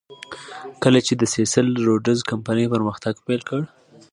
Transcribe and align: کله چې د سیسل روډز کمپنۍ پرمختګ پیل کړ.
کله 0.83 0.99
چې 1.07 1.13
د 1.15 1.23
سیسل 1.35 1.67
روډز 1.87 2.19
کمپنۍ 2.31 2.65
پرمختګ 2.73 3.13
پیل 3.25 3.41
کړ. 3.49 3.61